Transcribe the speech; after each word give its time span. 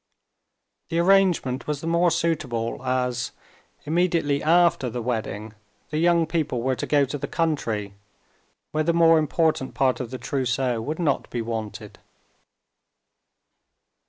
The 0.89 0.97
arrangement 0.97 1.67
was 1.67 1.79
the 1.79 1.85
more 1.85 2.09
suitable 2.09 2.83
as, 2.83 3.33
immediately 3.85 4.41
after 4.41 4.89
the 4.89 4.99
wedding, 4.99 5.53
the 5.91 5.99
young 5.99 6.25
people 6.25 6.63
were 6.63 6.73
to 6.77 6.87
go 6.87 7.05
to 7.05 7.19
the 7.19 7.27
country, 7.27 7.93
where 8.71 8.83
the 8.83 8.93
more 8.95 9.19
important 9.19 9.75
part 9.75 9.99
of 9.99 10.09
the 10.09 10.17
trousseau 10.17 10.81
would 10.81 10.97
not 10.97 11.29
be 11.29 11.43
wanted. 11.43 11.99